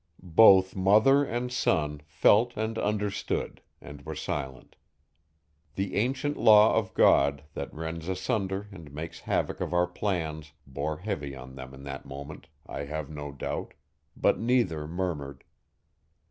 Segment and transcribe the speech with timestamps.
[0.33, 4.75] Both mother and son felt and understood and were silent.
[5.75, 10.97] The ancient law of God, that rends asunder and makes havoc of our plans, bore
[10.97, 13.75] heavy on them in that moment, I have no doubt,
[14.17, 15.43] but neither murmured.